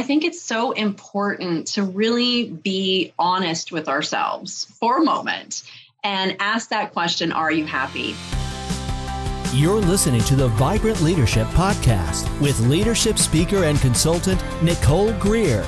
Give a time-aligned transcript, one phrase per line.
[0.00, 5.62] I think it's so important to really be honest with ourselves for a moment
[6.02, 8.14] and ask that question Are you happy?
[9.52, 15.64] You're listening to the Vibrant Leadership Podcast with leadership speaker and consultant Nicole Greer.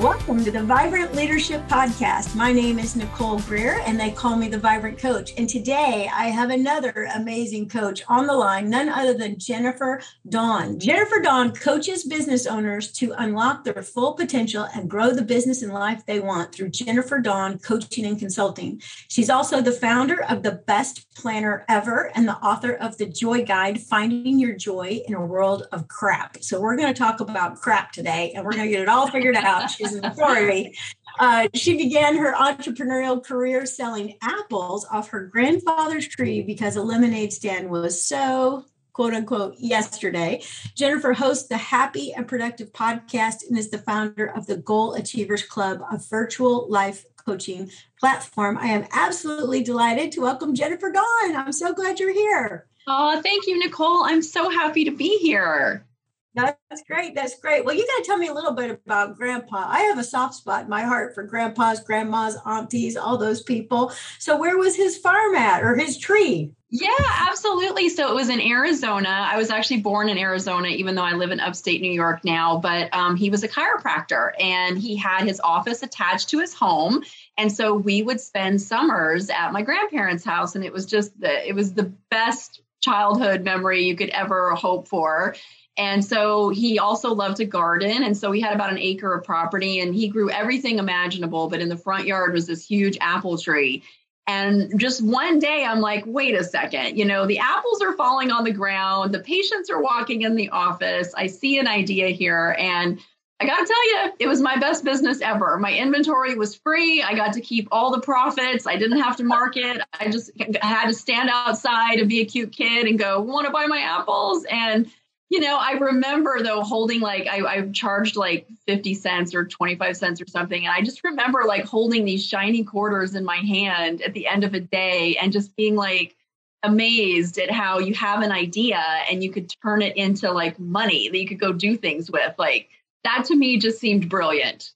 [0.00, 2.34] Welcome to the Vibrant Leadership Podcast.
[2.34, 5.32] My name is Nicole Greer, and they call me the Vibrant Coach.
[5.38, 10.78] And today I have another amazing coach on the line, none other than Jennifer Dawn.
[10.78, 15.72] Jennifer Dawn coaches business owners to unlock their full potential and grow the business and
[15.72, 18.82] life they want through Jennifer Dawn Coaching and Consulting.
[19.08, 23.44] She's also the founder of the Best Planner Ever and the author of the Joy
[23.44, 26.42] Guide Finding Your Joy in a World of Crap.
[26.42, 29.06] So, we're going to talk about crap today, and we're going to get it all
[29.06, 29.70] figured out.
[29.84, 30.76] She's an authority.
[31.18, 37.32] Uh, she began her entrepreneurial career selling apples off her grandfather's tree because a lemonade
[37.32, 40.42] stand was so quote unquote yesterday.
[40.74, 45.42] Jennifer hosts the Happy and Productive podcast and is the founder of the Goal Achievers
[45.42, 48.58] Club, a virtual life coaching platform.
[48.58, 51.36] I am absolutely delighted to welcome Jennifer Dawn.
[51.36, 52.66] I'm so glad you're here.
[52.86, 54.04] Oh, thank you, Nicole.
[54.04, 55.86] I'm so happy to be here.
[56.34, 57.14] That's great.
[57.14, 57.64] That's great.
[57.64, 59.66] Well, you got to tell me a little bit about grandpa.
[59.68, 63.92] I have a soft spot in my heart for grandpas, grandmas, aunties, all those people.
[64.18, 66.52] So, where was his farm at or his tree?
[66.76, 66.88] Yeah,
[67.28, 67.88] absolutely.
[67.88, 69.08] So it was in Arizona.
[69.08, 72.58] I was actually born in Arizona, even though I live in upstate New York now.
[72.58, 77.04] But um, he was a chiropractor and he had his office attached to his home.
[77.38, 80.56] And so we would spend summers at my grandparents' house.
[80.56, 84.88] And it was just the, it was the best childhood memory you could ever hope
[84.88, 85.36] for.
[85.76, 88.04] And so he also loved to garden.
[88.04, 91.48] And so we had about an acre of property and he grew everything imaginable.
[91.48, 93.82] But in the front yard was this huge apple tree.
[94.26, 98.30] And just one day, I'm like, wait a second, you know, the apples are falling
[98.30, 99.12] on the ground.
[99.12, 101.12] The patients are walking in the office.
[101.14, 102.56] I see an idea here.
[102.58, 102.98] And
[103.40, 105.58] I got to tell you, it was my best business ever.
[105.58, 107.02] My inventory was free.
[107.02, 108.66] I got to keep all the profits.
[108.66, 109.82] I didn't have to market.
[110.00, 110.30] I just
[110.62, 113.80] had to stand outside and be a cute kid and go, want to buy my
[113.80, 114.46] apples?
[114.50, 114.90] And
[115.30, 119.96] you know, I remember though holding like I, I charged like 50 cents or 25
[119.96, 120.64] cents or something.
[120.64, 124.44] And I just remember like holding these shiny quarters in my hand at the end
[124.44, 126.14] of a day and just being like
[126.62, 131.08] amazed at how you have an idea and you could turn it into like money
[131.08, 132.34] that you could go do things with.
[132.38, 132.68] Like
[133.02, 134.72] that to me just seemed brilliant.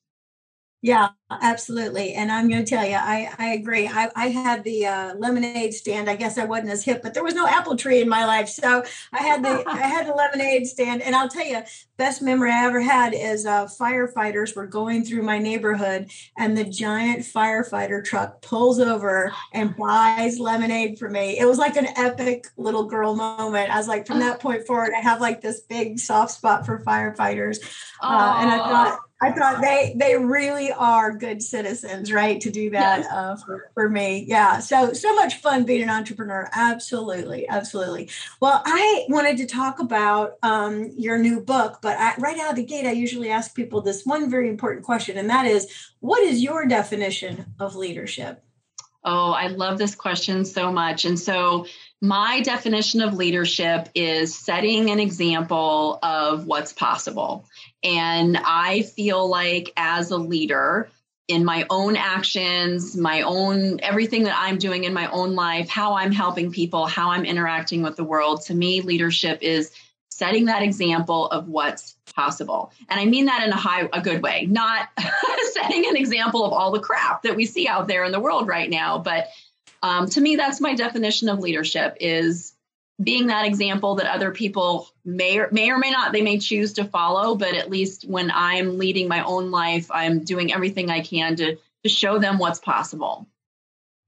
[0.80, 2.12] Yeah, absolutely.
[2.12, 3.88] And I'm going to tell you, I, I agree.
[3.88, 6.08] I, I had the uh, lemonade stand.
[6.08, 8.48] I guess I wasn't as hip, but there was no apple tree in my life.
[8.48, 11.02] So I had the I had the lemonade stand.
[11.02, 11.62] And I'll tell you,
[11.96, 16.64] best memory I ever had is uh, firefighters were going through my neighborhood and the
[16.64, 21.40] giant firefighter truck pulls over and buys lemonade for me.
[21.40, 23.70] It was like an epic little girl moment.
[23.70, 26.78] I was like, from that point forward, I have like this big soft spot for
[26.84, 27.58] firefighters.
[28.00, 32.40] Uh, and I thought, I thought they they really are good citizens, right?
[32.40, 33.12] To do that yes.
[33.12, 34.24] uh, for, for me.
[34.28, 34.60] Yeah.
[34.60, 36.48] So so much fun being an entrepreneur.
[36.52, 37.48] Absolutely.
[37.48, 38.10] Absolutely.
[38.40, 42.56] Well, I wanted to talk about um, your new book, but I, right out of
[42.56, 46.22] the gate, I usually ask people this one very important question, and that is what
[46.22, 48.44] is your definition of leadership?
[49.04, 51.04] Oh, I love this question so much.
[51.04, 51.66] And so
[52.00, 57.44] my definition of leadership is setting an example of what's possible.
[57.82, 60.90] And I feel like as a leader,
[61.26, 65.94] in my own actions, my own everything that I'm doing in my own life, how
[65.94, 69.70] I'm helping people, how I'm interacting with the world, to me, leadership is
[70.08, 72.72] setting that example of what's possible.
[72.88, 74.88] And I mean that in a high a good way, not
[75.52, 78.48] setting an example of all the crap that we see out there in the world
[78.48, 79.28] right now, but
[79.82, 82.54] um, to me that's my definition of leadership is
[83.02, 86.72] being that example that other people may or may or may not they may choose
[86.74, 91.00] to follow but at least when i'm leading my own life i'm doing everything i
[91.00, 93.26] can to to show them what's possible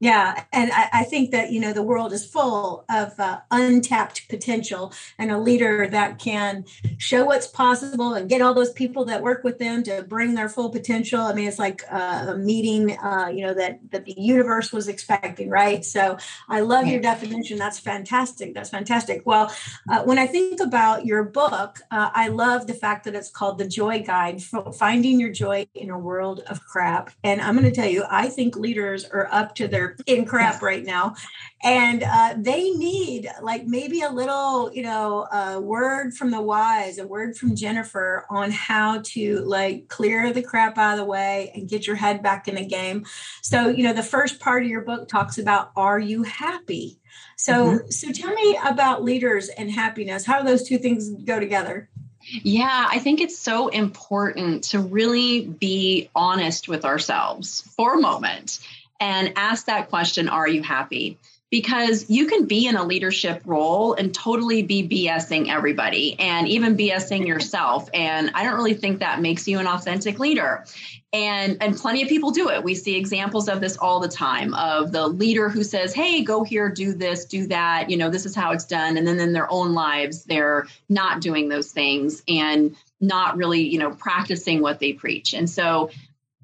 [0.00, 4.30] yeah, and I, I, think that you know the world is full of uh, untapped
[4.30, 6.64] potential, and a leader that can
[6.96, 10.48] show what's possible and get all those people that work with them to bring their
[10.48, 11.20] full potential.
[11.20, 14.88] I mean, it's like uh, a meeting, uh, you know, that that the universe was
[14.88, 15.84] expecting, right?
[15.84, 16.16] So
[16.48, 17.58] I love your definition.
[17.58, 18.54] That's fantastic.
[18.54, 19.20] That's fantastic.
[19.26, 19.52] Well,
[19.90, 23.58] uh, when I think about your book, uh, I love the fact that it's called
[23.58, 24.42] the Joy Guide:
[24.78, 27.10] Finding Your Joy in a World of Crap.
[27.22, 30.62] And I'm going to tell you, I think leaders are up to their in crap
[30.62, 31.14] right now.
[31.62, 36.98] And uh, they need like maybe a little you know a word from the wise
[36.98, 41.50] a word from jennifer on how to like clear the crap out of the way
[41.54, 43.04] and get your head back in the game.
[43.42, 46.98] So you know the first part of your book talks about are you happy?
[47.36, 47.90] So mm-hmm.
[47.90, 50.24] so tell me about leaders and happiness.
[50.24, 51.88] How do those two things go together?
[52.22, 58.60] Yeah, I think it's so important to really be honest with ourselves for a moment
[59.00, 61.18] and ask that question Are you happy?
[61.50, 66.76] Because you can be in a leadership role and totally be BSing everybody and even
[66.76, 67.90] BSing yourself.
[67.92, 70.64] And I don't really think that makes you an authentic leader
[71.12, 74.54] and and plenty of people do it we see examples of this all the time
[74.54, 78.24] of the leader who says hey go here do this do that you know this
[78.24, 82.22] is how it's done and then in their own lives they're not doing those things
[82.28, 85.90] and not really you know practicing what they preach and so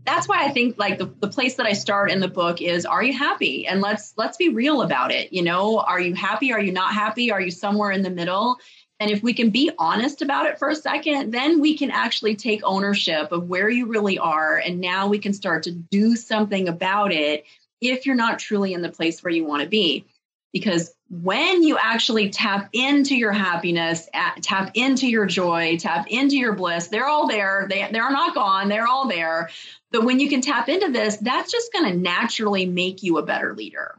[0.06, 2.86] that's why i think like the, the place that i start in the book is
[2.86, 6.52] are you happy and let's let's be real about it you know are you happy
[6.52, 8.58] are you not happy are you somewhere in the middle
[8.98, 12.34] and if we can be honest about it for a second, then we can actually
[12.34, 14.56] take ownership of where you really are.
[14.56, 17.44] And now we can start to do something about it
[17.80, 20.06] if you're not truly in the place where you want to be.
[20.52, 24.08] Because when you actually tap into your happiness,
[24.40, 27.66] tap into your joy, tap into your bliss, they're all there.
[27.68, 29.50] They, they're not gone, they're all there.
[29.96, 33.22] But when you can tap into this, that's just going to naturally make you a
[33.22, 33.98] better leader.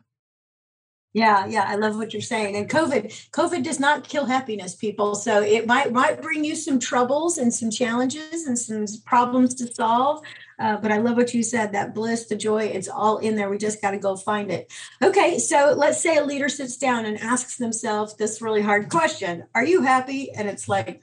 [1.12, 2.56] Yeah, yeah, I love what you're saying.
[2.56, 5.16] And COVID, COVID does not kill happiness, people.
[5.16, 9.74] So it might might bring you some troubles and some challenges and some problems to
[9.74, 10.22] solve.
[10.60, 11.72] Uh, but I love what you said.
[11.72, 13.50] That bliss, the joy, it's all in there.
[13.50, 14.72] We just got to go find it.
[15.02, 19.46] Okay, so let's say a leader sits down and asks themselves this really hard question:
[19.56, 20.32] Are you happy?
[20.32, 21.02] And it's like,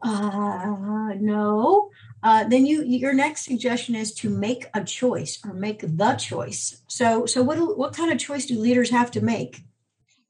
[0.00, 1.90] uh, no
[2.22, 6.82] uh, then you your next suggestion is to make a choice or make the choice.
[6.86, 9.62] So so what what kind of choice do leaders have to make?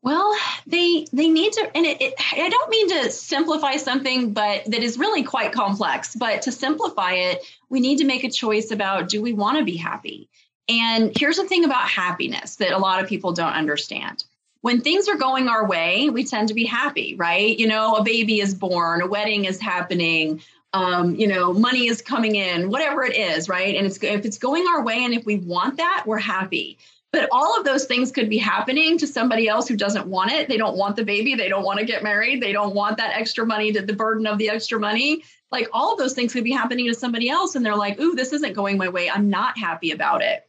[0.03, 0.35] Well,
[0.67, 4.83] they they need to, and it, it, I don't mean to simplify something, but that
[4.83, 6.15] is really quite complex.
[6.15, 9.65] But to simplify it, we need to make a choice about do we want to
[9.65, 10.31] be happy?
[10.69, 14.25] And here's the thing about happiness that a lot of people don't understand.
[14.63, 17.59] When things are going our way, we tend to be happy, right?
[17.59, 22.01] You know, a baby is born, a wedding is happening, um, you know, money is
[22.01, 23.75] coming in, whatever it is, right?
[23.75, 26.79] And it's if it's going our way, and if we want that, we're happy.
[27.13, 30.49] But all of those things could be happening to somebody else who doesn't want it.
[30.49, 31.35] They don't want the baby.
[31.35, 32.41] They don't want to get married.
[32.41, 35.25] They don't want that extra money, to the burden of the extra money.
[35.51, 37.57] Like all of those things could be happening to somebody else.
[37.57, 39.11] And they're like, ooh, this isn't going my way.
[39.11, 40.49] I'm not happy about it.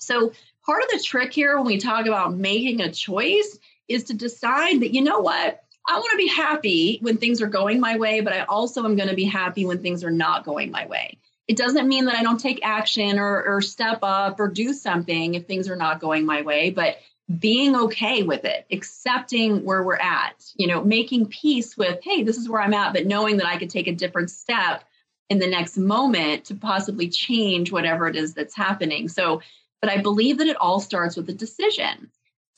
[0.00, 0.32] So
[0.66, 4.80] part of the trick here when we talk about making a choice is to decide
[4.80, 5.63] that, you know what?
[5.86, 8.96] I want to be happy when things are going my way, but I also am
[8.96, 11.18] going to be happy when things are not going my way.
[11.46, 15.34] It doesn't mean that I don't take action or, or step up or do something
[15.34, 16.96] if things are not going my way, but
[17.38, 22.36] being okay with it, accepting where we're at, you know, making peace with, hey, this
[22.38, 24.84] is where I'm at, but knowing that I could take a different step
[25.30, 29.08] in the next moment to possibly change whatever it is that's happening.
[29.08, 29.42] So,
[29.80, 32.10] but I believe that it all starts with a decision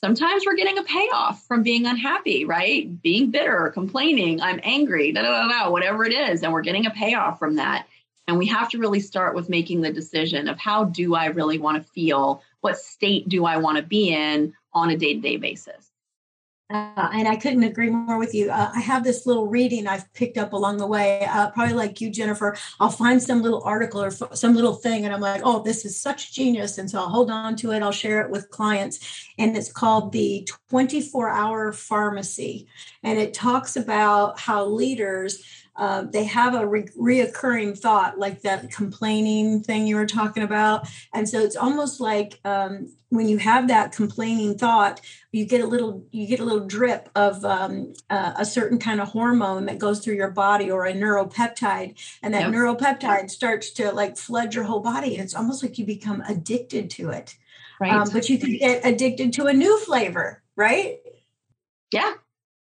[0.03, 3.01] sometimes we're getting a payoff from being unhappy, right?
[3.01, 6.43] Being bitter, complaining, I'm angry, da, da, da, da, whatever it is.
[6.43, 7.87] And we're getting a payoff from that.
[8.27, 11.57] And we have to really start with making the decision of how do I really
[11.57, 12.43] want to feel?
[12.61, 15.89] What state do I want to be in on a day to day basis?
[16.69, 18.51] Uh, and I couldn't agree more with you.
[18.51, 21.25] Uh, I have this little reading I've picked up along the way.
[21.25, 25.05] Uh, probably like you, Jennifer, I'll find some little article or f- some little thing,
[25.05, 26.77] and I'm like, oh, this is such genius.
[26.77, 27.81] And so I'll hold on to it.
[27.81, 29.29] I'll share it with clients.
[29.37, 32.67] And it's called the 24 hour pharmacy.
[33.01, 35.41] And it talks about how leaders
[35.77, 40.87] uh, they have a re- reoccurring thought, like that complaining thing you were talking about.
[41.13, 45.01] And so it's almost like um, when you have that complaining thought,
[45.31, 48.99] you get a little you get a little drip of um, uh, a certain kind
[48.99, 52.51] of hormone that goes through your body or a neuropeptide, and that yep.
[52.51, 55.15] neuropeptide starts to like flood your whole body.
[55.15, 57.35] And it's almost like you become addicted to it.
[57.79, 57.93] Right.
[57.93, 60.97] Um, but you can get addicted to a new flavor, right?
[61.91, 62.13] Yeah,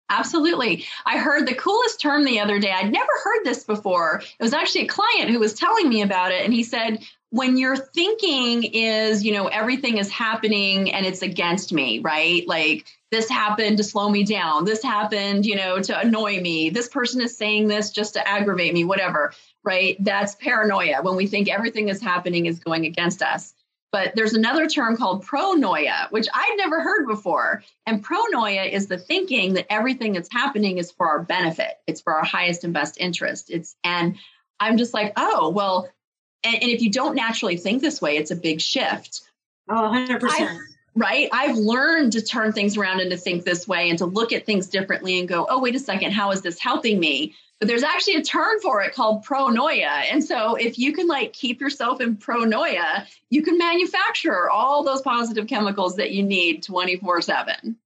[0.08, 0.84] Absolutely.
[1.04, 2.70] I heard the coolest term the other day.
[2.70, 4.22] I'd never heard this before.
[4.38, 6.44] It was actually a client who was telling me about it.
[6.44, 11.72] And he said, when your thinking is, you know, everything is happening and it's against
[11.72, 12.46] me, right?
[12.46, 14.64] Like this happened to slow me down.
[14.64, 16.70] This happened, you know, to annoy me.
[16.70, 19.32] This person is saying this just to aggravate me, whatever,
[19.64, 19.96] right?
[19.98, 23.54] That's paranoia when we think everything is happening is going against us.
[23.92, 27.62] But there's another term called pronoia, which I'd never heard before.
[27.86, 31.78] And pronoia is the thinking that everything that's happening is for our benefit.
[31.86, 33.50] It's for our highest and best interest.
[33.50, 34.16] It's and
[34.60, 35.88] I'm just like, oh, well,
[36.42, 39.22] and, and if you don't naturally think this way, it's a big shift.
[39.68, 40.20] Oh, 100%.
[40.22, 40.58] I,
[40.94, 41.28] right?
[41.32, 44.46] I've learned to turn things around and to think this way and to look at
[44.46, 47.34] things differently and go, oh, wait a second, how is this helping me?
[47.58, 50.04] But there's actually a term for it called pronoia.
[50.10, 55.02] And so if you can like keep yourself in pronoia, you can manufacture all those
[55.02, 57.76] positive chemicals that you need 24 7.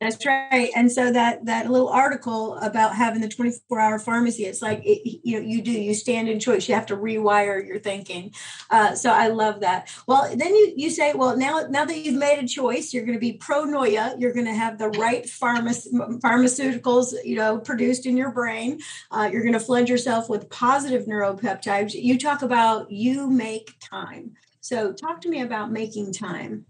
[0.00, 0.70] That's right.
[0.74, 5.38] And so that that little article about having the 24-hour pharmacy, it's like it, you
[5.38, 6.66] know you do you stand in choice.
[6.66, 8.32] You have to rewire your thinking.
[8.70, 9.92] Uh, so I love that.
[10.06, 13.18] Well, then you you say, well, now now that you've made a choice, you're going
[13.18, 14.18] to be pronoia.
[14.18, 18.78] You're going to have the right pharma- pharmaceuticals, you know, produced in your brain.
[19.10, 21.92] Uh, you're going to flood yourself with positive neuropeptides.
[21.92, 24.32] You talk about you make time.
[24.62, 26.64] So talk to me about making time.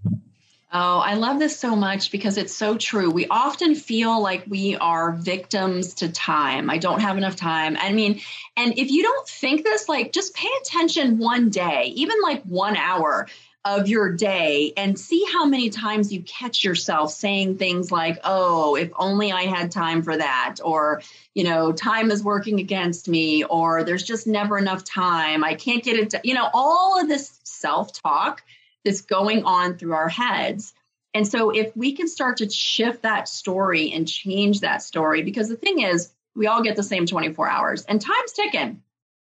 [0.72, 3.10] Oh, I love this so much because it's so true.
[3.10, 6.70] We often feel like we are victims to time.
[6.70, 7.76] I don't have enough time.
[7.76, 8.20] I mean,
[8.56, 12.76] and if you don't think this, like just pay attention one day, even like one
[12.76, 13.26] hour
[13.64, 18.76] of your day, and see how many times you catch yourself saying things like, oh,
[18.76, 21.02] if only I had time for that, or,
[21.34, 25.42] you know, time is working against me, or there's just never enough time.
[25.42, 28.42] I can't get it, to, you know, all of this self talk
[28.84, 30.72] that's going on through our heads.
[31.12, 35.48] And so, if we can start to shift that story and change that story, because
[35.48, 38.82] the thing is, we all get the same 24 hours and time's ticking.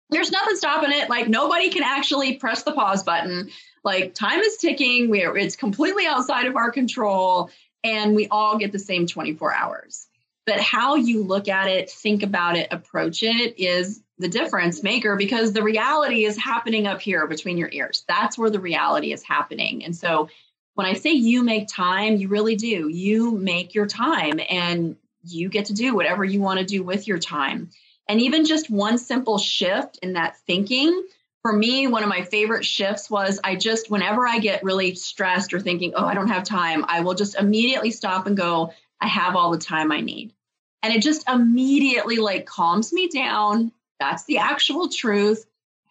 [0.10, 1.10] There's nothing stopping it.
[1.10, 3.50] Like, nobody can actually press the pause button.
[3.84, 5.10] Like, time is ticking.
[5.10, 7.50] We're, it's completely outside of our control.
[7.84, 10.09] And we all get the same 24 hours.
[10.50, 15.16] But how you look at it, think about it, approach it is the difference maker
[15.16, 18.04] because the reality is happening up here between your ears.
[18.08, 19.86] That's where the reality is happening.
[19.86, 20.28] And so
[20.74, 22.90] when I say you make time, you really do.
[22.90, 27.08] You make your time and you get to do whatever you want to do with
[27.08, 27.70] your time.
[28.08, 31.04] And even just one simple shift in that thinking,
[31.44, 35.54] for me, one of my favorite shifts was I just, whenever I get really stressed
[35.54, 39.08] or thinking, oh, I don't have time, I will just immediately stop and go, I
[39.08, 40.34] have all the time I need.
[40.82, 45.46] And it just immediately like calms me down that's the actual truth.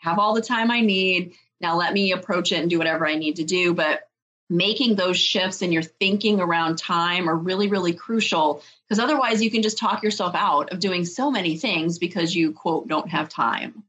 [0.05, 1.35] I Have all the time I need.
[1.61, 3.75] Now let me approach it and do whatever I need to do.
[3.75, 4.09] But
[4.51, 9.51] making those shifts in your thinking around time are really, really crucial because otherwise you
[9.51, 13.29] can just talk yourself out of doing so many things because you, quote, don't have
[13.29, 13.85] time.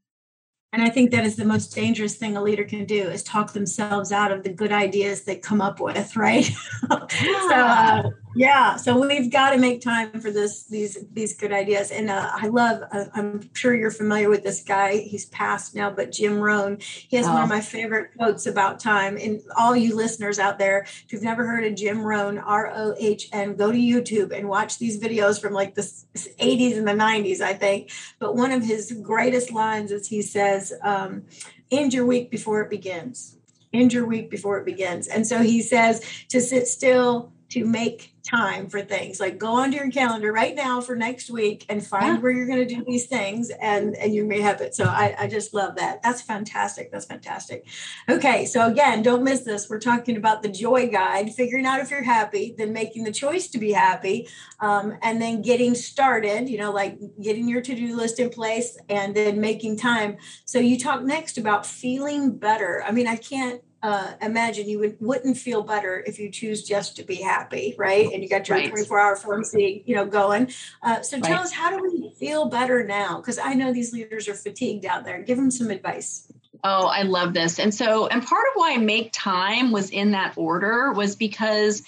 [0.72, 3.52] And I think that is the most dangerous thing a leader can do is talk
[3.52, 6.48] themselves out of the good ideas they come up with, right?
[6.88, 7.06] Yeah.
[7.48, 11.90] so uh, yeah, so we've got to make time for this these these good ideas.
[11.90, 12.82] And uh, I love.
[12.92, 14.98] Uh, I'm sure you're familiar with this guy.
[14.98, 16.78] He's passed now, but Jim Rohn.
[16.80, 17.32] He has oh.
[17.32, 17.54] one of oh.
[17.54, 19.16] my favorite quotes about time.
[19.16, 22.94] And all you listeners out there, if you've never heard of Jim Rohn, R O
[22.98, 26.92] H N, go to YouTube and watch these videos from like the 80s and the
[26.92, 27.90] 90s, I think.
[28.18, 31.24] But one of his greatest lines is he says, um,
[31.70, 33.36] "End your week before it begins."
[33.72, 35.06] End your week before it begins.
[35.06, 39.18] And so he says to sit still to make time for things.
[39.18, 42.18] Like go onto your calendar right now for next week and find yeah.
[42.18, 44.74] where you're going to do these things and and you may have it.
[44.74, 46.02] So I, I just love that.
[46.02, 46.92] That's fantastic.
[46.92, 47.66] That's fantastic.
[48.08, 49.68] Okay so again don't miss this.
[49.68, 53.48] We're talking about the joy guide figuring out if you're happy then making the choice
[53.48, 54.28] to be happy
[54.60, 59.14] um, and then getting started you know like getting your to-do list in place and
[59.14, 60.16] then making time.
[60.44, 62.84] So you talk next about feeling better.
[62.86, 66.96] I mean i can't uh, imagine you would, wouldn't feel better if you choose just
[66.96, 68.12] to be happy, right?
[68.12, 68.68] And you got your right.
[68.68, 70.52] 24 hour pharmacy, you know, going.
[70.82, 71.40] Uh, so tell right.
[71.40, 73.16] us, how do we feel better now?
[73.16, 75.22] Because I know these leaders are fatigued out there.
[75.22, 76.30] Give them some advice.
[76.62, 77.58] Oh, I love this.
[77.58, 81.82] And so, and part of why I make time was in that order was because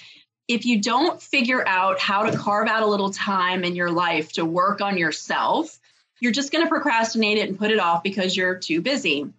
[0.48, 4.32] if you don't figure out how to carve out a little time in your life
[4.32, 5.78] to work on yourself,
[6.20, 9.30] you're just going to procrastinate it and put it off because you're too busy.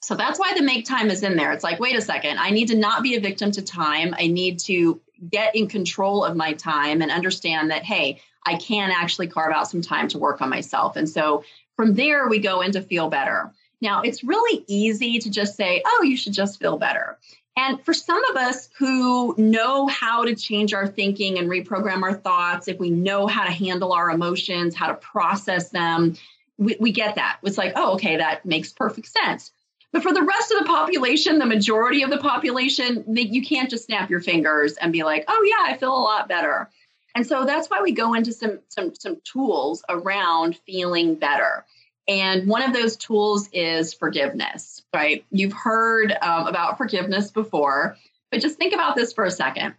[0.00, 1.52] So that's why the make time is in there.
[1.52, 4.14] It's like, wait a second, I need to not be a victim to time.
[4.16, 8.90] I need to get in control of my time and understand that, hey, I can
[8.90, 10.96] actually carve out some time to work on myself.
[10.96, 11.42] And so
[11.76, 13.52] from there, we go into feel better.
[13.80, 17.18] Now, it's really easy to just say, oh, you should just feel better.
[17.56, 22.14] And for some of us who know how to change our thinking and reprogram our
[22.14, 26.14] thoughts, if we know how to handle our emotions, how to process them,
[26.56, 27.38] we, we get that.
[27.42, 29.52] It's like, oh, okay, that makes perfect sense.
[29.92, 33.86] But for the rest of the population, the majority of the population, you can't just
[33.86, 36.68] snap your fingers and be like, oh, yeah, I feel a lot better.
[37.14, 41.64] And so that's why we go into some, some, some tools around feeling better.
[42.06, 45.24] And one of those tools is forgiveness, right?
[45.30, 47.96] You've heard um, about forgiveness before,
[48.30, 49.74] but just think about this for a second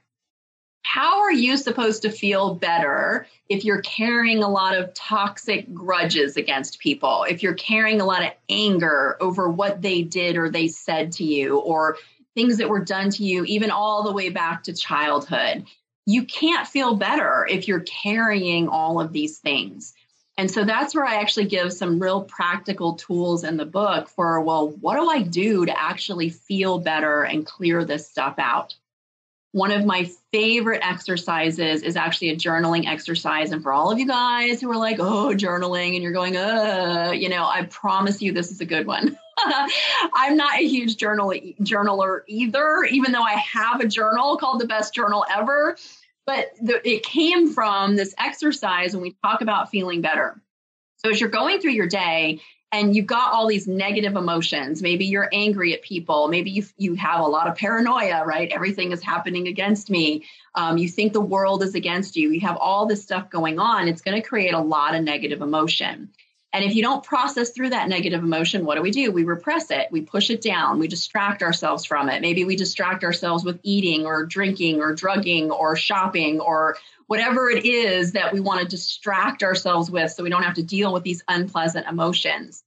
[0.83, 6.37] how are you supposed to feel better if you're carrying a lot of toxic grudges
[6.37, 10.67] against people, if you're carrying a lot of anger over what they did or they
[10.67, 11.97] said to you, or
[12.35, 15.65] things that were done to you, even all the way back to childhood?
[16.05, 19.93] You can't feel better if you're carrying all of these things.
[20.37, 24.39] And so that's where I actually give some real practical tools in the book for,
[24.39, 28.73] well, what do I do to actually feel better and clear this stuff out?
[29.51, 33.51] One of my favorite exercises is actually a journaling exercise.
[33.51, 37.11] And for all of you guys who are like, oh, journaling, and you're going, uh,
[37.15, 39.17] you know, I promise you this is a good one.
[40.13, 44.67] I'm not a huge journal journaler either, even though I have a journal called the
[44.67, 45.75] best journal ever.
[46.27, 50.39] But the, it came from this exercise when we talk about feeling better.
[50.97, 52.41] So as you're going through your day
[52.71, 56.93] and you've got all these negative emotions, maybe you're angry at people, maybe you you
[56.95, 58.51] have a lot of paranoia, right?
[58.51, 60.25] Everything is happening against me.
[60.55, 62.31] Um, you think the world is against you.
[62.31, 63.87] You have all this stuff going on.
[63.87, 66.09] It's going to create a lot of negative emotion.
[66.51, 69.11] And if you don't process through that negative emotion, what do we do?
[69.11, 72.21] We repress it, we push it down, we distract ourselves from it.
[72.21, 76.75] Maybe we distract ourselves with eating or drinking or drugging or shopping or
[77.09, 80.63] whatever it is that we want to distract ourselves with so we don't have to
[80.63, 82.63] deal with these unpleasant emotions.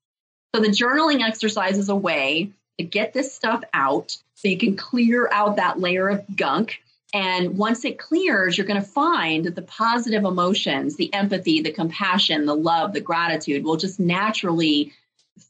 [0.53, 4.77] So the journaling exercise is a way to get this stuff out so you can
[4.77, 6.83] clear out that layer of gunk
[7.15, 11.71] and once it clears, you're going to find that the positive emotions, the empathy, the
[11.71, 14.93] compassion, the love, the gratitude will just naturally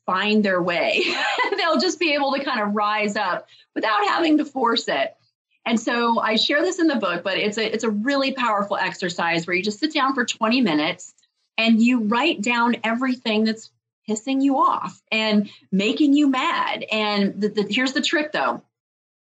[0.04, 1.04] find their way.
[1.56, 5.16] They'll just be able to kind of rise up without having to force it.
[5.64, 8.76] And so I share this in the book, but it's a it's a really powerful
[8.76, 11.14] exercise where you just sit down for 20 minutes
[11.56, 13.70] and you write down everything that's
[14.08, 16.84] pissing you off and making you mad.
[16.90, 18.62] And the, the, here's the trick though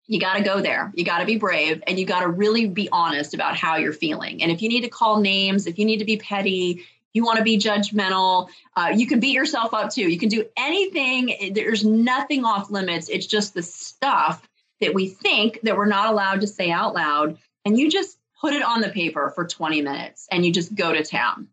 [0.09, 0.93] you got to go there.
[0.95, 3.93] You got to be brave and you got to really be honest about how you're
[3.93, 4.43] feeling.
[4.43, 7.39] And if you need to call names, if you need to be petty, you want
[7.39, 10.09] to be judgmental, uh, you can beat yourself up too.
[10.09, 11.53] You can do anything.
[11.55, 13.09] There's nothing off limits.
[13.09, 14.47] It's just the stuff
[14.81, 17.39] that we think that we're not allowed to say out loud.
[17.65, 20.93] And you just put it on the paper for 20 minutes and you just go
[20.93, 21.49] to town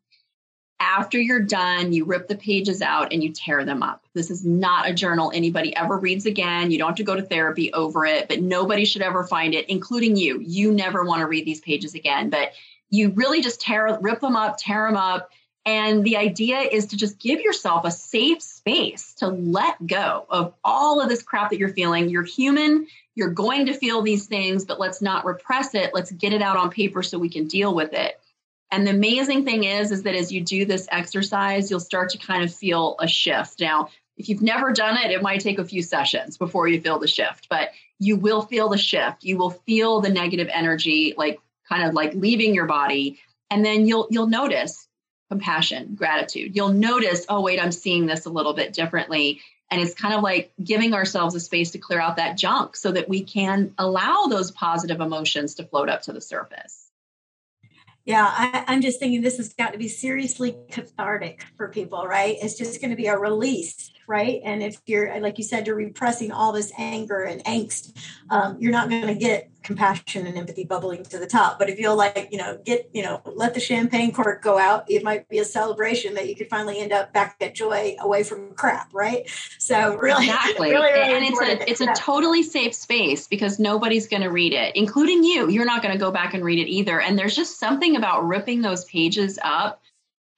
[0.83, 4.05] after you're done, you rip the pages out and you tear them up.
[4.13, 6.71] This is not a journal anybody ever reads again.
[6.71, 9.69] You don't have to go to therapy over it, but nobody should ever find it,
[9.69, 10.41] including you.
[10.41, 12.51] You never want to read these pages again, but
[12.89, 15.29] you really just tear, rip them up, tear them up.
[15.65, 20.53] And the idea is to just give yourself a safe space to let go of
[20.63, 22.10] all of this crap that you're feeling.
[22.10, 22.88] You're human.
[23.15, 25.91] You're going to feel these things, but let's not repress it.
[25.93, 28.19] Let's get it out on paper so we can deal with it.
[28.71, 32.17] And the amazing thing is, is that as you do this exercise, you'll start to
[32.17, 33.62] kind of feel a shift.
[33.62, 36.99] Now, if you've never done it, it might take a few sessions before you feel
[36.99, 39.23] the shift, but you will feel the shift.
[39.23, 43.19] You will feel the negative energy, like kind of like leaving your body.
[43.49, 44.88] And then you'll you'll notice
[45.34, 46.56] compassion, gratitude.
[46.56, 49.41] You'll notice, oh, wait, I'm seeing this a little bit differently.
[49.72, 52.91] And it's kind of like giving ourselves a space to clear out that junk so
[52.91, 56.91] that we can allow those positive emotions to float up to the surface.
[58.06, 62.38] Yeah, I, am just thinking this has got to be seriously cathartic for people, right?
[62.39, 64.41] It's just going to be a release, right?
[64.43, 67.97] And if you're, like you said, you're repressing all this anger and angst,
[68.29, 71.57] um, you're not going to get compassion and empathy bubbling to the top.
[71.57, 74.89] But if you'll like, you know, get, you know, let the champagne cork go out,
[74.89, 78.23] it might be a celebration that you could finally end up back at joy away
[78.23, 79.29] from crap, right?
[79.57, 84.07] So really, exactly, really, really and it's a it's a totally safe space because nobody's
[84.07, 85.49] going to read it, including you.
[85.49, 86.99] You're not going to go back and read it either.
[86.99, 89.81] And there's just something about ripping those pages up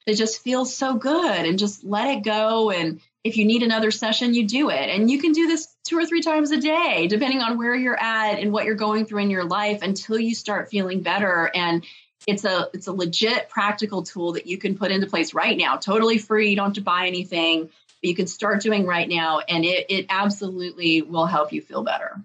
[0.06, 3.90] that just feels so good and just let it go and if you need another
[3.90, 4.88] session, you do it.
[4.92, 8.00] And you can do this two or three times a day, depending on where you're
[8.00, 11.50] at and what you're going through in your life until you start feeling better.
[11.56, 11.84] And
[12.28, 15.78] it's a it's a legit practical tool that you can put into place right now,
[15.78, 16.52] totally free.
[16.52, 19.88] You don't have to buy anything, but you can start doing right now, and it
[19.90, 22.22] it absolutely will help you feel better.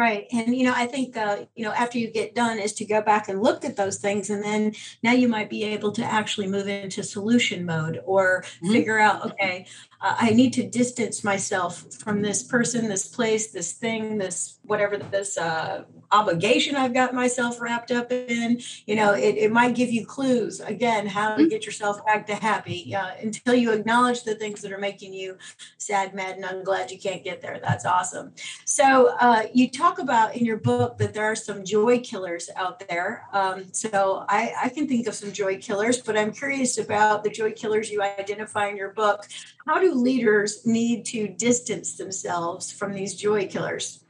[0.00, 0.26] Right.
[0.32, 3.02] And, you know, I think, uh, you know, after you get done is to go
[3.02, 4.30] back and look at those things.
[4.30, 8.72] And then now you might be able to actually move into solution mode or mm-hmm.
[8.72, 9.66] figure out, okay,
[10.00, 14.96] uh, I need to distance myself from this person, this place, this thing, this whatever
[14.96, 18.60] this uh, obligation I've got myself wrapped up in.
[18.86, 21.48] You know, it, it might give you clues again how to mm-hmm.
[21.48, 25.36] get yourself back to happy uh, until you acknowledge the things that are making you
[25.76, 27.58] sad, mad, and I'm glad you can't get there.
[27.60, 28.32] That's awesome.
[28.64, 32.86] So uh, you talk about in your book that there are some joy killers out
[32.88, 33.26] there.
[33.32, 37.30] Um, so I, I can think of some joy killers, but I'm curious about the
[37.30, 39.26] joy killers you identify in your book.
[39.66, 44.04] How do leaders need to distance themselves from these joy killers?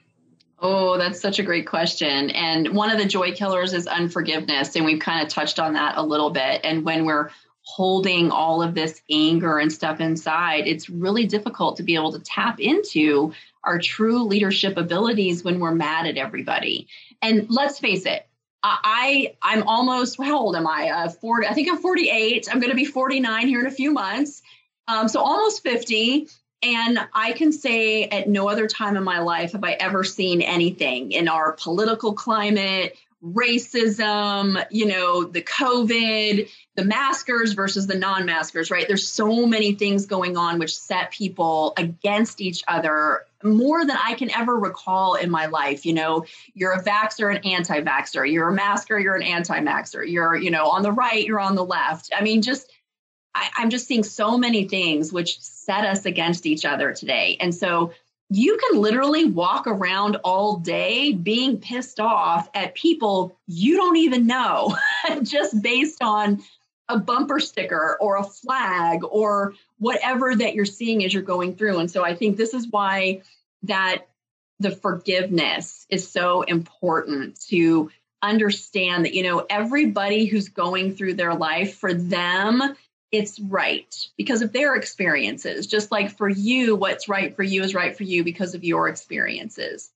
[0.62, 2.30] Oh, that's such a great question.
[2.30, 4.76] And one of the joy killers is unforgiveness.
[4.76, 6.60] And we've kind of touched on that a little bit.
[6.64, 7.30] And when we're
[7.62, 12.18] holding all of this anger and stuff inside, it's really difficult to be able to
[12.20, 13.32] tap into
[13.64, 16.88] our true leadership abilities when we're mad at everybody.
[17.22, 18.26] And let's face it,
[18.62, 20.90] I I'm almost how old am I?
[20.90, 21.46] Uh, 40.
[21.46, 22.48] I think I'm 48.
[22.50, 24.42] I'm going to be 49 here in a few months.
[24.88, 26.28] Um, so almost 50.
[26.62, 30.42] And I can say at no other time in my life have I ever seen
[30.42, 38.24] anything in our political climate, racism, you know, the COVID, the maskers versus the non
[38.24, 38.86] maskers, right?
[38.86, 44.14] There's so many things going on which set people against each other more than I
[44.14, 45.84] can ever recall in my life.
[45.84, 50.06] You know, you're a vaxxer, an anti vaxxer, you're a masker, you're an anti maxer,
[50.06, 52.10] you're, you know, on the right, you're on the left.
[52.16, 52.70] I mean, just,
[53.34, 57.36] I, I'm just seeing so many things which set us against each other today.
[57.40, 57.92] And so
[58.30, 64.26] you can literally walk around all day being pissed off at people you don't even
[64.26, 64.76] know
[65.22, 66.42] just based on
[66.88, 71.78] a bumper sticker or a flag or whatever that you're seeing as you're going through.
[71.78, 73.22] And so I think this is why
[73.64, 74.06] that
[74.58, 77.90] the forgiveness is so important to
[78.22, 82.60] understand that you know everybody who's going through their life for them
[83.12, 85.66] it's right because of their experiences.
[85.66, 88.88] Just like for you, what's right for you is right for you because of your
[88.88, 89.90] experiences.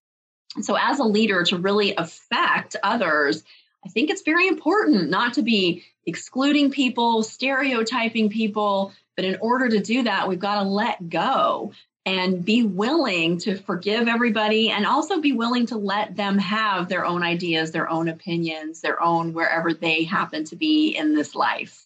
[0.61, 3.43] So, as a leader, to really affect others,
[3.85, 8.93] I think it's very important not to be excluding people, stereotyping people.
[9.17, 11.73] But in order to do that, we've got to let go
[12.07, 17.05] and be willing to forgive everybody and also be willing to let them have their
[17.05, 21.84] own ideas, their own opinions, their own wherever they happen to be in this life.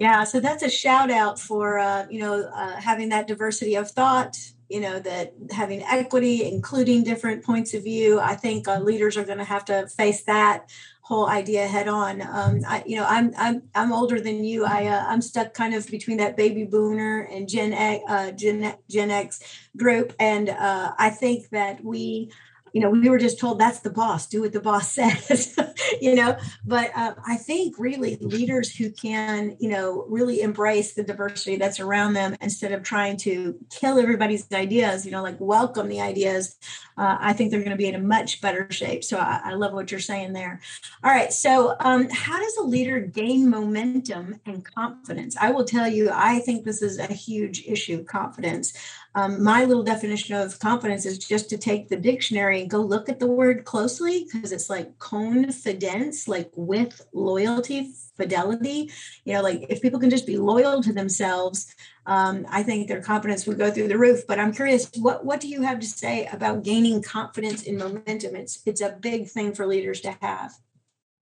[0.00, 3.90] Yeah, so that's a shout out for uh, you know uh, having that diversity of
[3.90, 4.36] thought.
[4.70, 8.18] You know that having equity, including different points of view.
[8.20, 10.70] I think uh, leaders are going to have to face that
[11.02, 12.22] whole idea head on.
[12.22, 14.64] Um, I, you know, I'm I'm I'm older than you.
[14.64, 18.74] I uh, I'm stuck kind of between that baby boomer and Gen X, uh, Gen
[18.90, 19.40] Gen X
[19.76, 22.32] group, and uh, I think that we
[22.72, 25.56] you know, we were just told that's the boss, do what the boss says,
[26.00, 26.36] you know.
[26.64, 31.80] But uh, I think really leaders who can, you know, really embrace the diversity that's
[31.80, 36.56] around them instead of trying to kill everybody's ideas, you know, like welcome the ideas,
[36.96, 39.04] uh, I think they're going to be in a much better shape.
[39.04, 40.60] So I, I love what you're saying there.
[41.02, 41.32] All right.
[41.32, 45.36] So, um, how does a leader gain momentum and confidence?
[45.40, 48.74] I will tell you, I think this is a huge issue confidence.
[49.14, 53.08] Um, my little definition of confidence is just to take the dictionary and go look
[53.08, 58.90] at the word closely because it's like confidence, like with loyalty, fidelity.
[59.24, 61.74] You know, like if people can just be loyal to themselves,
[62.06, 64.26] um, I think their confidence would go through the roof.
[64.28, 68.36] But I'm curious, what what do you have to say about gaining confidence in momentum?
[68.36, 70.52] It's it's a big thing for leaders to have.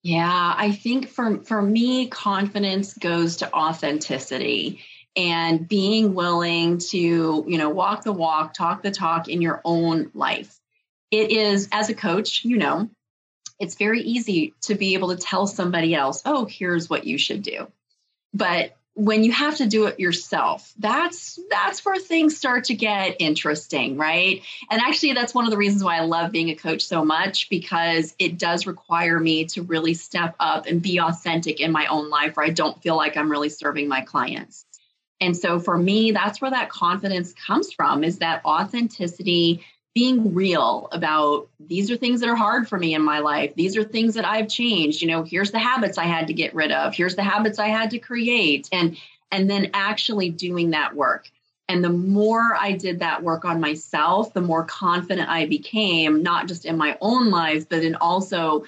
[0.01, 4.81] Yeah, I think for for me, confidence goes to authenticity
[5.15, 10.11] and being willing to you know walk the walk talk the talk in your own
[10.13, 10.59] life.
[11.11, 12.89] It is as a coach you know
[13.59, 17.41] it's very easy to be able to tell somebody else oh here's what you should
[17.41, 17.67] do.
[18.33, 23.17] But when you have to do it yourself that's that's where things start to get
[23.19, 24.41] interesting right?
[24.71, 27.49] And actually that's one of the reasons why i love being a coach so much
[27.49, 32.09] because it does require me to really step up and be authentic in my own
[32.09, 34.65] life where i don't feel like i'm really serving my clients
[35.21, 40.89] and so for me, that's where that confidence comes from is that authenticity, being real
[40.91, 43.53] about these are things that are hard for me in my life.
[43.55, 45.01] These are things that I've changed.
[45.01, 46.93] You know, here's the habits I had to get rid of.
[46.93, 48.67] Here's the habits I had to create.
[48.73, 48.97] And
[49.31, 51.29] and then actually doing that work.
[51.67, 56.47] And the more I did that work on myself, the more confident I became, not
[56.47, 58.65] just in my own life, but in also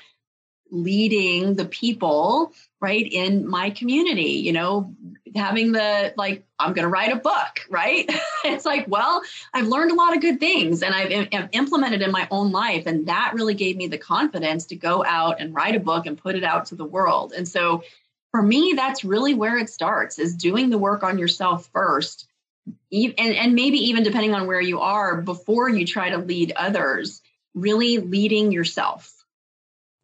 [0.72, 4.94] leading the people right in my community you know
[5.36, 8.10] having the like i'm going to write a book right?
[8.46, 9.22] It's like well
[9.54, 12.86] i've learned a lot of good things and I've, I've, implemented in my own life
[12.86, 16.18] and that really gave me the confidence to go out and write a book and
[16.18, 17.34] put it out to the world.
[17.34, 17.84] And so
[18.32, 22.28] for me that's really where it starts is doing the work on yourself first
[22.92, 27.22] and, and maybe even depending on where you are before you try to lead others
[27.54, 29.17] really leading yourself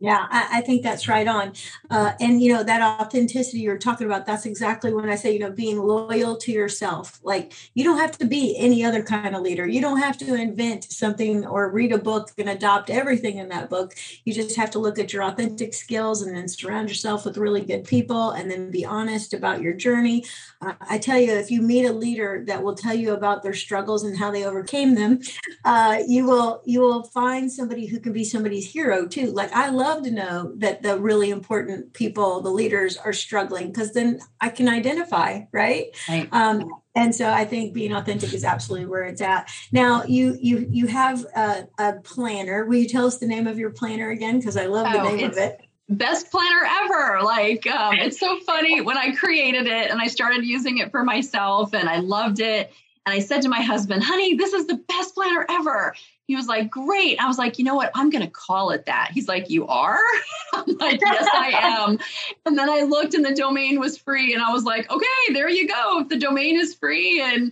[0.03, 1.53] yeah, I, I, think that's right on.
[1.89, 5.39] Uh, and, you know, that authenticity you're talking about, that's exactly when I say, you
[5.39, 7.21] know, being loyal to yourself.
[7.23, 9.65] Like, you don't have to be any other kind of leader.
[9.65, 13.69] You don't have to invent something or read a book and adopt everything in that
[13.69, 13.93] book.
[14.25, 17.61] You just have to look at your authentic skills and then surround yourself with really
[17.61, 20.25] good people and then be honest about your journey.
[20.61, 23.53] Uh, I tell you, if you meet a leader that will tell you about their
[23.53, 25.21] struggles and how they overcame them,
[25.63, 29.31] uh, you will you will find somebody who can be somebody's hero too.
[29.31, 33.67] Like I love love to know that the really important people, the leaders, are struggling
[33.67, 35.95] because then I can identify, right?
[36.09, 36.27] right.
[36.31, 39.49] Um, and so I think being authentic is absolutely where it's at.
[39.71, 42.65] Now, you you you have a, a planner.
[42.65, 44.39] Will you tell us the name of your planner again?
[44.39, 48.39] Because I love the oh, name of it best planner ever like um, it's so
[48.39, 52.39] funny when i created it and i started using it for myself and i loved
[52.39, 52.71] it
[53.05, 55.93] And I said to my husband, honey, this is the best planner ever.
[56.27, 57.21] He was like, great.
[57.21, 57.91] I was like, you know what?
[57.95, 59.11] I'm going to call it that.
[59.13, 59.99] He's like, you are?
[60.53, 61.99] I'm like, yes, I am.
[62.45, 64.33] And then I looked and the domain was free.
[64.33, 65.99] And I was like, okay, there you go.
[65.99, 67.21] If the domain is free.
[67.21, 67.51] And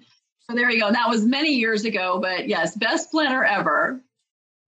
[0.49, 0.87] so there you go.
[0.87, 4.01] And That was many years ago, but yes, best planner ever.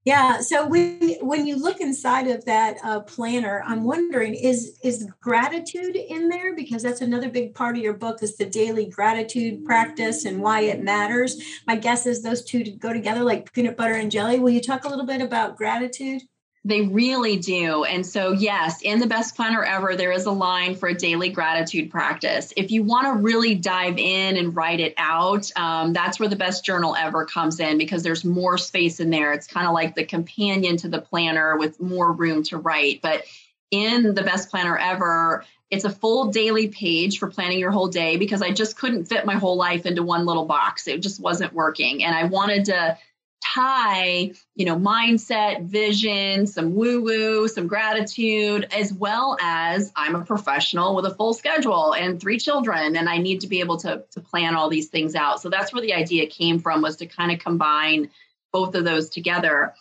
[0.06, 0.42] Yeah.
[0.42, 5.96] So when when you look inside of that uh, planner, I'm wondering is is gratitude
[5.96, 10.26] in there because that's another big part of your book is the daily gratitude practice
[10.26, 11.42] and why it matters.
[11.68, 14.40] My guess is those two go together like peanut butter and jelly.
[14.40, 16.22] Will you talk a little bit about gratitude?
[16.66, 17.84] They really do.
[17.84, 21.28] And so, yes, in the best planner ever, there is a line for a daily
[21.28, 22.54] gratitude practice.
[22.56, 26.38] If you want to really dive in and write it out, um, that's where the
[26.38, 29.34] best journal ever comes in because there's more space in there.
[29.34, 33.02] It's kind of like the companion to the planner with more room to write.
[33.02, 33.24] But
[33.70, 38.16] in the best planner ever, it's a full daily page for planning your whole day
[38.16, 40.88] because I just couldn't fit my whole life into one little box.
[40.88, 42.04] It just wasn't working.
[42.06, 42.98] And I wanted to
[43.44, 50.24] tie, you know, mindset, vision, some woo woo, some gratitude, as well as I'm a
[50.24, 54.04] professional with a full schedule and three children, and I need to be able to,
[54.12, 55.42] to plan all these things out.
[55.42, 58.10] So that's where the idea came from was to kind of combine
[58.52, 59.74] both of those together.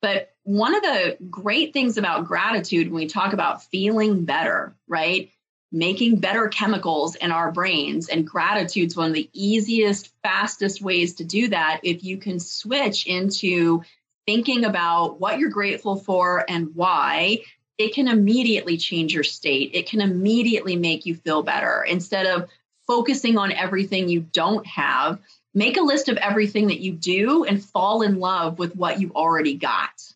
[0.00, 5.30] But one of the great things about gratitude when we talk about feeling better, right?
[5.72, 8.08] Making better chemicals in our brains.
[8.08, 11.80] And gratitude's one of the easiest, fastest ways to do that.
[11.82, 13.82] If you can switch into
[14.26, 17.38] thinking about what you're grateful for and why,
[17.78, 19.70] it can immediately change your state.
[19.74, 21.82] It can immediately make you feel better.
[21.82, 22.48] Instead of
[22.86, 25.18] focusing on everything you don't have,
[25.54, 29.12] make a list of everything that you do and fall in love with what you
[29.14, 30.12] already got.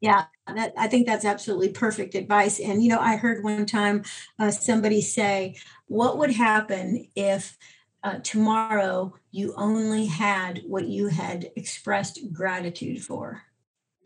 [0.00, 2.58] Yeah, that, I think that's absolutely perfect advice.
[2.58, 4.04] And, you know, I heard one time
[4.38, 7.58] uh, somebody say, What would happen if
[8.02, 13.42] uh, tomorrow you only had what you had expressed gratitude for?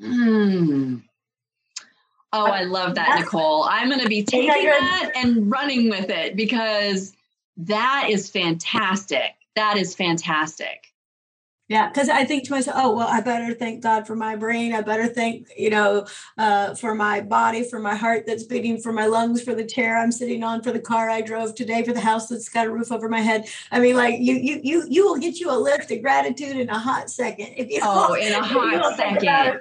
[0.01, 0.97] Hmm.
[2.33, 3.63] Oh, I love that, Nicole.
[3.63, 7.13] I'm going to be taking that and running with it because
[7.57, 9.35] that is fantastic.
[9.55, 10.93] That is fantastic.
[11.69, 14.75] Yeah, because I think to myself, oh well, I better thank God for my brain.
[14.75, 18.93] I better thank you know uh, for my body, for my heart that's beating, for
[18.93, 21.95] my lungs, for the chair I'm sitting on, for the car I drove today, for
[21.95, 23.49] the house that's got a roof over my head.
[23.71, 26.69] I mean, like you, you, you, you will get you a lift of gratitude in
[26.69, 27.81] a hot second if you.
[27.83, 29.61] Oh, in a hot second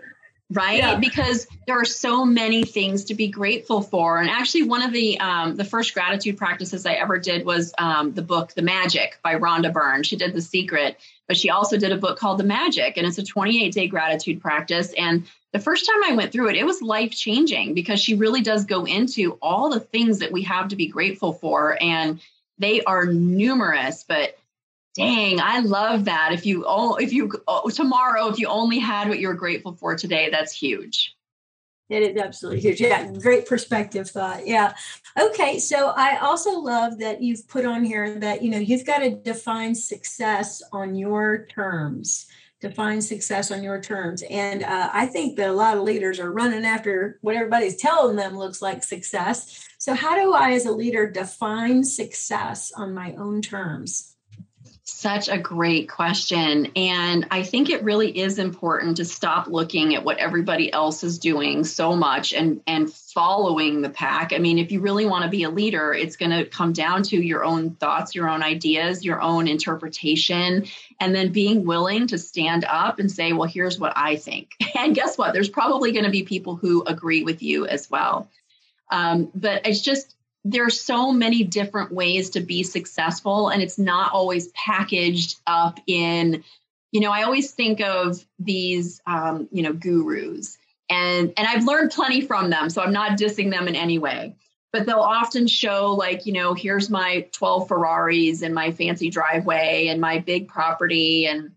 [0.53, 0.77] right?
[0.77, 0.95] Yeah.
[0.95, 4.19] because there are so many things to be grateful for.
[4.19, 8.13] And actually one of the um, the first gratitude practices i ever did was um,
[8.13, 10.03] the book the magic by rhonda byrne.
[10.03, 13.17] She did the secret but she also did a book called the magic and it's
[13.17, 14.93] a 28 day gratitude practice.
[14.97, 18.41] And the first time i went through it it was life changing because she really
[18.41, 21.77] does go into all the things that we have to be grateful for.
[21.81, 22.19] And
[22.59, 24.37] they are numerous but
[24.95, 26.33] Dang, I love that.
[26.33, 26.65] If you
[26.99, 31.15] if you oh, tomorrow, if you only had what you're grateful for today, that's huge.
[31.89, 32.81] It is absolutely huge.
[32.81, 34.47] Yeah, great perspective thought.
[34.47, 34.73] Yeah.
[35.19, 35.59] Okay.
[35.59, 39.11] So I also love that you've put on here that, you know, you've got to
[39.11, 42.27] define success on your terms.
[42.61, 44.23] Define success on your terms.
[44.29, 48.15] And uh, I think that a lot of leaders are running after what everybody's telling
[48.15, 49.67] them looks like success.
[49.77, 54.12] So, how do I, as a leader, define success on my own terms?
[55.03, 56.71] Such a great question.
[56.77, 61.19] And I think it really is important to stop looking at what everybody else is
[61.19, 64.31] doing so much and, and following the pack.
[64.31, 67.03] I mean, if you really want to be a leader, it's going to come down
[67.03, 70.67] to your own thoughts, your own ideas, your own interpretation,
[71.01, 74.51] and then being willing to stand up and say, well, here's what I think.
[74.75, 75.33] And guess what?
[75.33, 78.29] There's probably going to be people who agree with you as well.
[78.89, 83.79] Um, but it's just, there are so many different ways to be successful and it's
[83.79, 86.43] not always packaged up in
[86.91, 90.57] you know i always think of these um, you know gurus
[90.89, 94.35] and and i've learned plenty from them so i'm not dissing them in any way.
[94.71, 99.85] But they'll often show like you know here's my 12 ferraris and my fancy driveway
[99.87, 101.51] and my big property and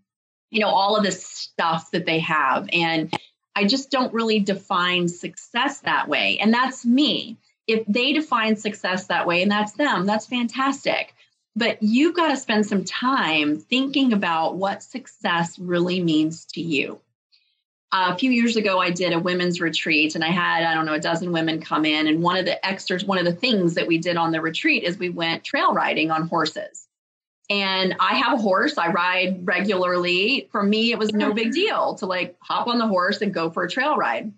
[0.51, 3.11] you know all of this stuff that they have and
[3.55, 9.07] i just don't really define success that way and that's me if they define success
[9.07, 11.13] that way and that's them, that's fantastic.
[11.55, 17.01] But you've got to spend some time thinking about what success really means to you.
[17.91, 20.85] Uh, a few years ago, I did a women's retreat and I had, I don't
[20.85, 22.07] know, a dozen women come in.
[22.07, 24.83] And one of the extras, one of the things that we did on the retreat
[24.83, 26.85] is we went trail riding on horses.
[27.49, 30.49] And I have a horse, I ride regularly.
[30.51, 33.49] For me, it was no big deal to like hop on the horse and go
[33.49, 34.33] for a trail ride.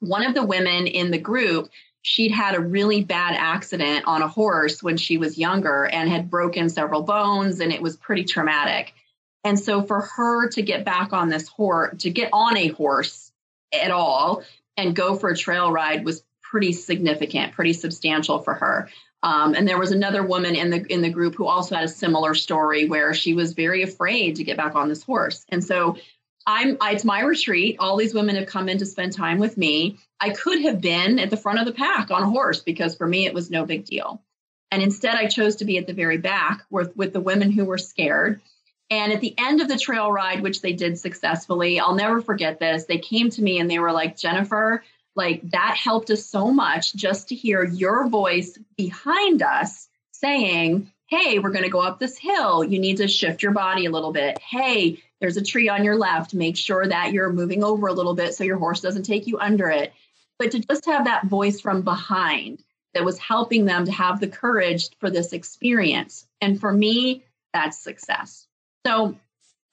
[0.00, 1.70] One of the women in the group
[2.06, 6.30] she'd had a really bad accident on a horse when she was younger and had
[6.30, 8.94] broken several bones and it was pretty traumatic
[9.42, 13.32] And so for her to get back on this horse, to get on a horse
[13.72, 14.44] at all
[14.76, 18.88] and go for a trail ride was pretty significant, pretty substantial for her.
[19.24, 21.88] Um, and there was another woman in the in the group who also had a
[21.88, 25.44] similar story where she was very afraid to get back on this horse.
[25.48, 25.96] And so
[26.46, 27.76] I'm it's my retreat.
[27.78, 29.98] All these women have come in to spend time with me.
[30.20, 33.06] I could have been at the front of the pack on a horse because for
[33.06, 34.22] me it was no big deal.
[34.70, 37.64] And instead I chose to be at the very back with, with the women who
[37.64, 38.40] were scared.
[38.88, 42.60] And at the end of the trail ride, which they did successfully, I'll never forget
[42.60, 42.84] this.
[42.84, 44.84] They came to me and they were like, Jennifer,
[45.16, 51.38] like that helped us so much just to hear your voice behind us saying, Hey,
[51.38, 52.64] we're going to go up this hill.
[52.64, 54.38] You need to shift your body a little bit.
[54.38, 56.34] Hey, there's a tree on your left.
[56.34, 59.38] Make sure that you're moving over a little bit so your horse doesn't take you
[59.38, 59.92] under it.
[60.38, 62.62] But to just have that voice from behind
[62.94, 66.26] that was helping them to have the courage for this experience.
[66.40, 68.46] And for me, that's success.
[68.86, 69.16] So,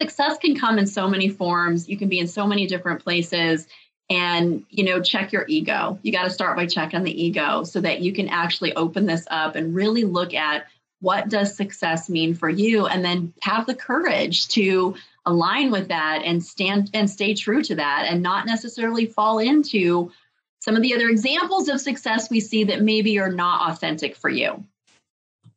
[0.02, 1.88] success can come in so many forms.
[1.88, 3.68] You can be in so many different places
[4.10, 7.80] and you know check your ego you got to start by checking the ego so
[7.80, 10.68] that you can actually open this up and really look at
[11.00, 16.22] what does success mean for you and then have the courage to align with that
[16.24, 20.12] and stand and stay true to that and not necessarily fall into
[20.60, 24.30] some of the other examples of success we see that maybe are not authentic for
[24.30, 24.64] you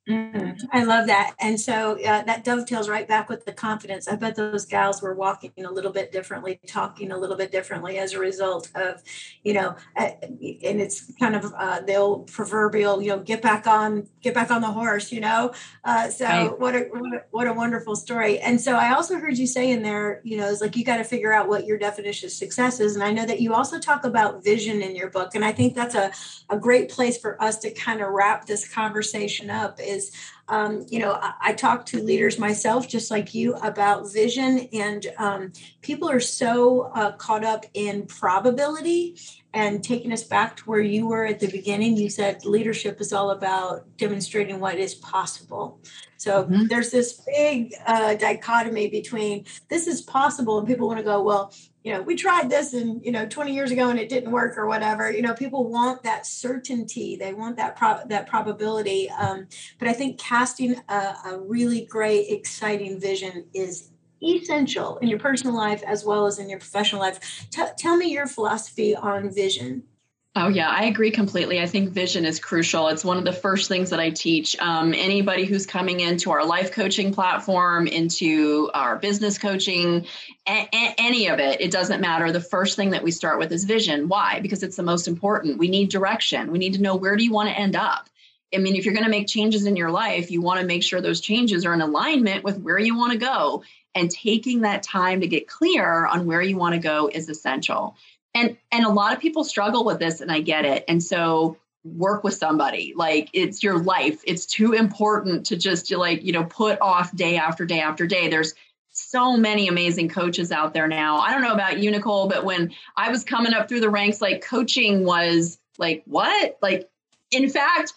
[0.08, 1.34] Mm, I love that.
[1.40, 4.06] And so uh, that dovetails right back with the confidence.
[4.06, 7.98] I bet those gals were walking a little bit differently, talking a little bit differently
[7.98, 9.02] as a result of,
[9.42, 13.66] you know, uh, and it's kind of uh, the old proverbial, you know, get back
[13.66, 15.52] on, get back on the horse, you know.
[15.82, 16.60] Uh, so right.
[16.60, 18.38] what, a, what a what a wonderful story.
[18.38, 20.98] And so I also heard you say in there, you know, it's like you got
[20.98, 22.94] to figure out what your definition of success is.
[22.94, 25.74] And I know that you also talk about vision in your book, and I think
[25.74, 26.12] that's a
[26.48, 29.80] a great place for us to kind of wrap this conversation up.
[29.80, 30.12] Is is
[30.48, 35.06] um, you know I, I, talk to leaders myself just like you about vision and
[35.18, 39.18] um, people are so uh, caught up in probability
[39.56, 43.12] and taking us back to where you were at the beginning you said leadership is
[43.12, 45.80] all about demonstrating what is possible
[46.18, 46.66] so mm-hmm.
[46.66, 51.52] there's this big uh, dichotomy between this is possible and people want to go well
[51.86, 54.58] you know, we tried this and, you know, 20 years ago and it didn't work
[54.58, 55.08] or whatever.
[55.08, 57.14] You know, people want that certainty.
[57.14, 59.08] They want that pro- that probability.
[59.08, 59.46] Um,
[59.78, 63.90] but I think casting a, a really great, exciting vision is
[64.22, 67.46] essential in your personal life as well as in your professional life.
[67.50, 69.84] T- tell me your philosophy on vision.
[70.38, 71.60] Oh, yeah, I agree completely.
[71.60, 72.88] I think vision is crucial.
[72.88, 74.54] It's one of the first things that I teach.
[74.60, 80.06] Um, anybody who's coming into our life coaching platform, into our business coaching,
[80.46, 82.32] a- a- any of it, it doesn't matter.
[82.32, 84.08] The first thing that we start with is vision.
[84.08, 84.40] Why?
[84.40, 85.56] Because it's the most important.
[85.56, 86.52] We need direction.
[86.52, 88.10] We need to know where do you want to end up?
[88.54, 90.82] I mean, if you're going to make changes in your life, you want to make
[90.82, 93.64] sure those changes are in alignment with where you want to go.
[93.96, 97.96] And taking that time to get clear on where you want to go is essential.
[98.34, 100.84] And and a lot of people struggle with this and i get it.
[100.86, 102.92] And so work with somebody.
[102.94, 104.20] Like it's your life.
[104.24, 108.28] It's too important to just like you know put off day after day after day.
[108.28, 108.54] There's
[108.90, 111.18] so many amazing coaches out there now.
[111.18, 114.22] I don't know about you nicole but when i was coming up through the ranks
[114.22, 116.58] like coaching was like what?
[116.62, 116.88] Like
[117.30, 117.92] in fact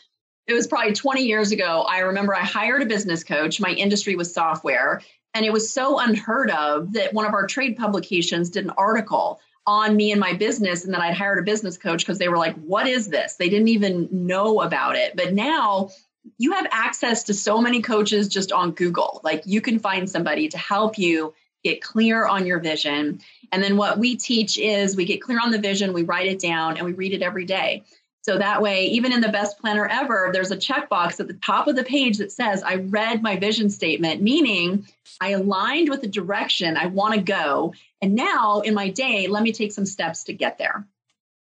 [0.50, 4.16] it was probably 20 years ago i remember i hired a business coach my industry
[4.16, 5.02] was software
[5.34, 9.40] and it was so unheard of that one of our trade publications did an article
[9.68, 12.38] on me and my business and then I'd hired a business coach because they were
[12.38, 13.36] like, what is this?
[13.36, 15.16] They didn't even know about it.
[15.16, 15.92] But now
[16.40, 19.22] you have access to so many coaches just on Google.
[19.24, 23.20] Like you can find somebody to help you get clear on your vision.
[23.52, 26.40] And then what we teach is we get clear on the vision, we write it
[26.40, 27.84] down, and we read it every day.
[28.30, 31.68] So that way, even in the best planner ever, there's a checkbox at the top
[31.68, 34.86] of the page that says, I read my vision statement, meaning
[35.20, 37.74] I aligned with the direction I want to go.
[38.04, 40.86] And now in my day, let me take some steps to get there.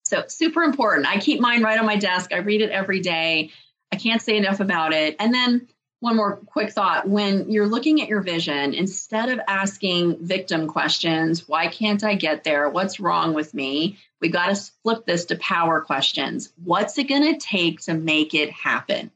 [0.03, 1.07] So, super important.
[1.07, 2.31] I keep mine right on my desk.
[2.31, 3.49] I read it every day.
[3.91, 5.15] I can't say enough about it.
[5.19, 5.67] And then,
[6.01, 11.47] one more quick thought when you're looking at your vision, instead of asking victim questions,
[11.47, 12.69] why can't I get there?
[12.69, 13.97] What's wrong with me?
[14.21, 16.51] We got to flip this to power questions.
[16.63, 19.11] What's it going to take to make it happen?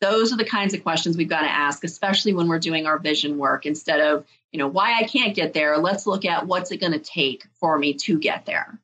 [0.00, 2.98] Those are the kinds of questions we've got to ask, especially when we're doing our
[2.98, 3.66] vision work.
[3.66, 6.92] Instead of, you know, why I can't get there, let's look at what's it going
[6.92, 8.78] to take for me to get there.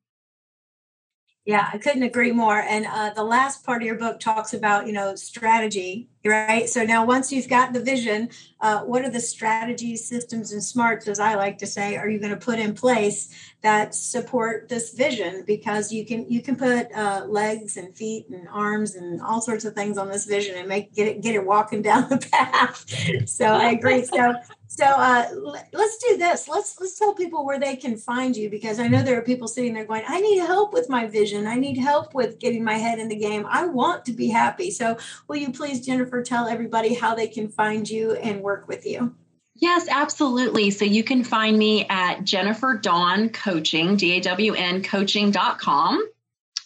[1.51, 2.61] Yeah, I couldn't agree more.
[2.61, 6.69] And uh, the last part of your book talks about, you know, strategy, right?
[6.69, 8.29] So now, once you've got the vision,
[8.61, 12.21] uh, what are the strategies, systems, and smarts, as I like to say, are you
[12.21, 15.43] going to put in place that support this vision?
[15.45, 19.65] Because you can you can put uh, legs and feet and arms and all sorts
[19.65, 23.29] of things on this vision and make get it get it walking down the path.
[23.29, 24.05] so I agree.
[24.05, 24.35] So
[24.81, 25.27] So uh,
[25.73, 26.49] let's do this.
[26.49, 29.47] Let's let's tell people where they can find you because I know there are people
[29.47, 31.47] sitting there going, "I need help with my vision.
[31.47, 33.45] I need help with getting my head in the game.
[33.47, 34.97] I want to be happy." So,
[35.29, 39.15] will you please, Jennifer, tell everybody how they can find you and work with you?
[39.57, 40.71] Yes, absolutely.
[40.71, 46.09] So you can find me at Jennifer Dawn Coaching, D A W N coaching.com.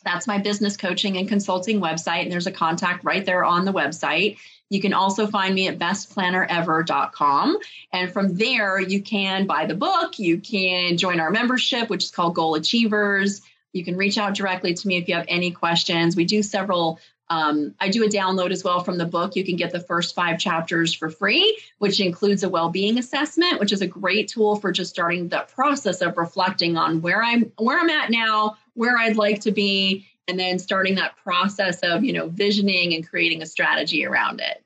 [0.04, 2.22] That's my business coaching and consulting website.
[2.22, 4.36] And there's a contact right there on the website.
[4.74, 7.58] You can also find me at bestplannerever.com.
[7.92, 12.10] And from there, you can buy the book, you can join our membership, which is
[12.10, 13.42] called Goal Achievers.
[13.72, 16.16] You can reach out directly to me if you have any questions.
[16.16, 16.98] We do several
[17.30, 19.34] um, I do a download as well from the book.
[19.34, 23.72] You can get the first five chapters for free, which includes a well-being assessment, which
[23.72, 27.80] is a great tool for just starting that process of reflecting on where I'm where
[27.80, 32.12] I'm at now, where I'd like to be, and then starting that process of you
[32.12, 34.63] know visioning and creating a strategy around it.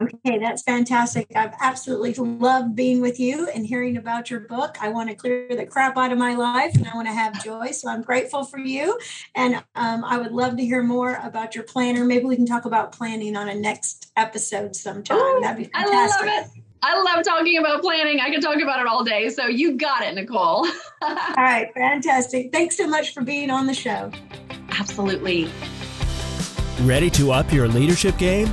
[0.00, 1.26] Okay, that's fantastic.
[1.34, 4.76] I've absolutely loved being with you and hearing about your book.
[4.80, 7.42] I want to clear the crap out of my life and I want to have
[7.42, 7.72] joy.
[7.72, 8.96] So I'm grateful for you.
[9.34, 12.04] And um, I would love to hear more about your planner.
[12.04, 15.18] Maybe we can talk about planning on a next episode sometime.
[15.18, 16.28] Ooh, That'd be fantastic.
[16.28, 16.62] I love it.
[16.80, 18.20] I love talking about planning.
[18.20, 19.30] I can talk about it all day.
[19.30, 20.64] So you got it, Nicole.
[21.02, 22.52] all right, fantastic.
[22.52, 24.12] Thanks so much for being on the show.
[24.70, 25.50] Absolutely.
[26.82, 28.52] Ready to up your leadership game?